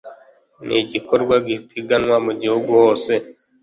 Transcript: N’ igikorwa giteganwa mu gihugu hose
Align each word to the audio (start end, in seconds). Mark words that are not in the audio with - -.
N’ 0.65 0.67
igikorwa 0.83 1.35
giteganwa 1.47 2.17
mu 2.25 2.31
gihugu 2.41 2.69
hose 2.81 3.13